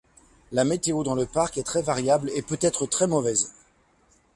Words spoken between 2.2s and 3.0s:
et peut être